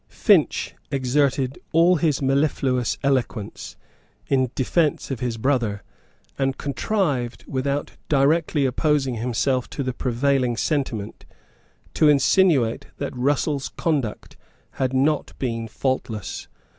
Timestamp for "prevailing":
9.93-10.57